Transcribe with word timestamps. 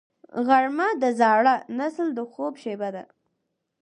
غرمه 0.47 0.87
د 1.01 1.03
زاړه 1.19 1.55
نسل 1.79 2.07
د 2.17 2.19
خوب 2.31 2.53
شیبه 2.63 2.89
ده 2.95 3.03